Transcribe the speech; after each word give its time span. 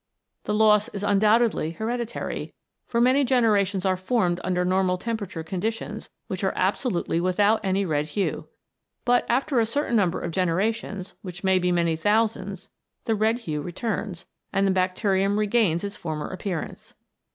The 0.45 0.53
loss 0.55 0.87
is 0.93 1.03
undoubtedly 1.03 1.73
hereditary, 1.73 2.55
for 2.87 2.99
many 2.99 3.23
generations 3.23 3.85
are 3.85 3.95
formed 3.95 4.41
under 4.43 4.65
normal 4.65 4.97
temperature 4.97 5.43
conditions 5.43 6.09
which 6.25 6.43
are 6.43 6.53
absolutely 6.55 7.21
without 7.21 7.59
any 7.63 7.85
red 7.85 8.07
hue. 8.07 8.47
But 9.05 9.27
after 9.29 9.59
a 9.59 9.65
certain 9.67 9.95
number 9.95 10.19
of 10.19 10.31
generations, 10.31 11.13
which 11.21 11.43
may 11.43 11.59
be 11.59 11.71
many 11.71 11.95
thousands, 11.95 12.67
the 13.05 13.13
red 13.13 13.37
hue 13.45 13.61
returns, 13.61 14.25
and 14.51 14.65
the 14.65 14.71
bacterium 14.71 15.37
regains 15.37 15.83
its 15.83 15.97
former 15.97 16.29
appearance. 16.29 16.95